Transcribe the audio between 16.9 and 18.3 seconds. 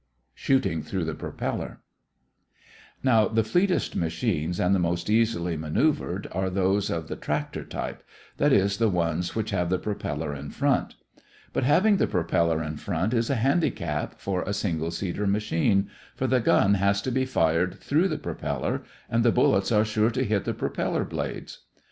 to be fired through the